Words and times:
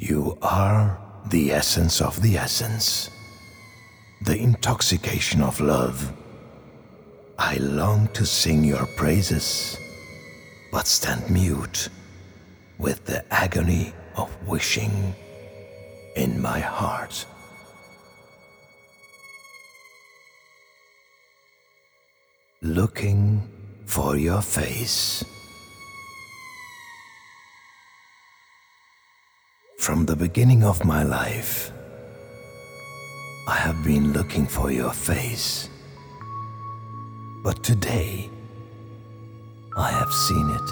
You 0.00 0.38
are 0.42 0.96
the 1.26 1.50
essence 1.50 2.00
of 2.00 2.22
the 2.22 2.36
essence, 2.38 3.10
the 4.22 4.38
intoxication 4.38 5.42
of 5.42 5.58
love. 5.58 6.12
I 7.36 7.56
long 7.56 8.06
to 8.12 8.24
sing 8.24 8.62
your 8.62 8.86
praises, 8.86 9.76
but 10.70 10.86
stand 10.86 11.28
mute 11.28 11.88
with 12.78 13.06
the 13.06 13.24
agony 13.34 13.92
of 14.14 14.30
wishing 14.46 15.16
in 16.14 16.40
my 16.40 16.60
heart. 16.60 17.26
Looking 22.62 23.42
for 23.84 24.16
your 24.16 24.42
face. 24.42 25.24
From 29.88 30.04
the 30.04 30.16
beginning 30.16 30.64
of 30.64 30.84
my 30.84 31.02
life, 31.02 31.72
I 33.48 33.54
have 33.54 33.82
been 33.82 34.12
looking 34.12 34.46
for 34.46 34.70
your 34.70 34.92
face. 34.92 35.70
But 37.42 37.62
today, 37.64 38.28
I 39.74 39.88
have 39.90 40.12
seen 40.12 40.50
it. 40.58 40.68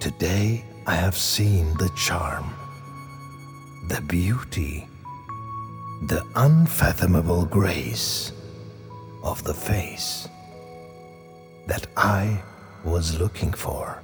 Today, 0.00 0.64
I 0.88 0.96
have 0.96 1.16
seen 1.16 1.72
the 1.74 1.90
charm, 1.96 2.52
the 3.86 4.00
beauty, 4.00 4.88
the 6.08 6.26
unfathomable 6.34 7.46
grace 7.46 8.32
of 9.22 9.44
the 9.44 9.54
face 9.54 10.26
that 11.68 11.86
I 11.96 12.42
was 12.84 13.18
looking 13.18 13.52
for. 13.52 14.02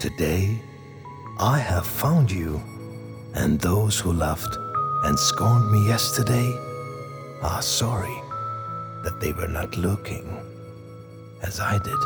Today, 0.00 0.60
I 1.38 1.58
have 1.58 1.86
found 1.86 2.30
you, 2.30 2.62
and 3.34 3.60
those 3.60 3.98
who 3.98 4.12
loved 4.12 4.56
and 5.04 5.18
scorned 5.18 5.70
me 5.72 5.86
yesterday 5.86 6.52
are 7.42 7.62
sorry 7.62 8.18
that 9.04 9.18
they 9.20 9.32
were 9.32 9.48
not 9.48 9.76
looking 9.76 10.26
as 11.42 11.60
I 11.60 11.78
did. 11.78 11.98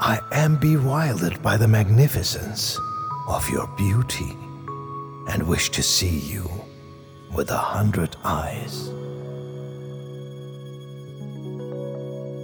I 0.00 0.20
am 0.32 0.56
bewildered 0.56 1.40
by 1.42 1.56
the 1.56 1.68
magnificence 1.68 2.76
of 3.28 3.48
your 3.50 3.68
beauty 3.76 4.36
and 5.28 5.46
wish 5.46 5.70
to 5.70 5.82
see 5.82 6.18
you 6.18 6.50
with 7.32 7.50
a 7.50 7.56
hundred 7.56 8.16
eyes. 8.24 8.90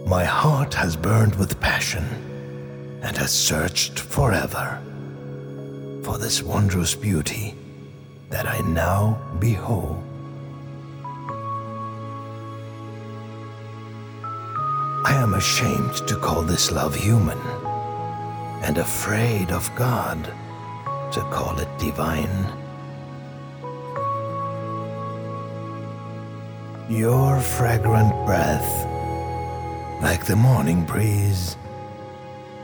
My 0.07 0.25
heart 0.25 0.73
has 0.75 0.97
burned 0.97 1.35
with 1.35 1.61
passion 1.61 2.05
and 3.03 3.17
has 3.17 3.31
searched 3.31 3.99
forever 3.99 4.81
for 6.03 6.17
this 6.17 6.43
wondrous 6.43 6.95
beauty 6.95 7.55
that 8.31 8.47
I 8.47 8.61
now 8.61 9.21
behold. 9.39 10.03
I 15.05 15.15
am 15.15 15.35
ashamed 15.35 15.97
to 16.09 16.17
call 16.17 16.43
this 16.43 16.71
love 16.71 16.95
human 16.95 17.39
and 18.63 18.79
afraid 18.79 19.51
of 19.51 19.71
God 19.77 20.25
to 21.13 21.21
call 21.31 21.59
it 21.59 21.69
divine. 21.79 22.68
Your 26.89 27.39
fragrant 27.39 28.15
breath, 28.25 28.87
like 30.01 30.25
the 30.25 30.35
morning 30.35 30.87
breeze, 30.87 31.59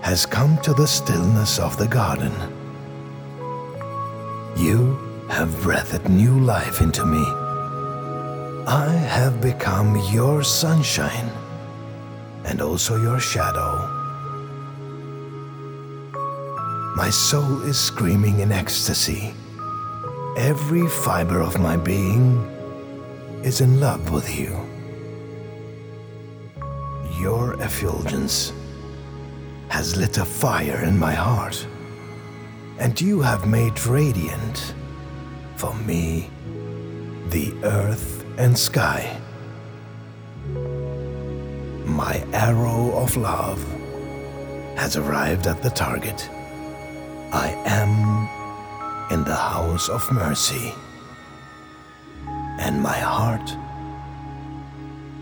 has 0.01 0.25
come 0.25 0.57
to 0.63 0.73
the 0.73 0.87
stillness 0.87 1.59
of 1.59 1.77
the 1.77 1.87
garden. 1.87 2.33
You 4.57 4.97
have 5.29 5.61
breathed 5.61 6.09
new 6.09 6.41
life 6.41 6.81
into 6.81 7.05
me. 7.05 7.23
I 8.67 8.89
have 8.89 9.43
become 9.43 9.95
your 10.11 10.43
sunshine 10.43 11.31
and 12.47 12.63
also 12.63 12.97
your 12.97 13.21
shadow. 13.21 13.77
My 16.97 17.11
soul 17.11 17.61
is 17.61 17.79
screaming 17.79 18.41
in 18.41 18.53
ecstasy. 18.53 19.35
Every 20.39 20.89
fiber 20.89 21.43
of 21.43 21.59
my 21.59 21.77
being 21.77 22.54
is 23.45 23.61
in 23.61 23.79
love 23.79 24.11
with 24.11 24.35
you. 24.35 24.59
Your 27.21 27.61
effulgence 27.61 28.55
has 29.69 29.99
lit 29.99 30.17
a 30.17 30.25
fire 30.25 30.83
in 30.83 30.99
my 30.99 31.13
heart, 31.13 31.67
and 32.79 32.99
you 32.99 33.21
have 33.21 33.47
made 33.47 33.87
radiant 33.87 34.75
for 35.57 35.75
me 35.75 36.31
the 37.29 37.55
earth 37.65 38.25
and 38.39 38.59
sky. 38.59 39.21
My 41.85 42.25
arrow 42.33 42.93
of 42.97 43.15
love 43.15 43.63
has 44.75 44.97
arrived 44.97 45.47
at 45.47 45.63
the 45.63 45.71
target. 45.71 46.31
I 47.31 47.49
am 47.67 47.93
in 49.13 49.23
the 49.25 49.37
house 49.37 49.91
of 49.91 50.11
mercy 50.11 50.73
and 52.65 52.83
my 52.83 52.97
heart 52.97 53.49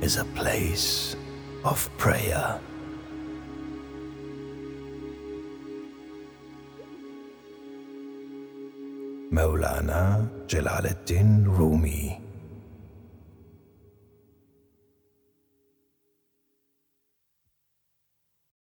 is 0.01 0.17
a 0.17 0.25
place 0.39 1.17
of 1.65 1.91
prayer. 1.99 2.61
Maulana 9.33 10.29
Jalaluddin 10.47 11.45
Rumi 11.59 12.21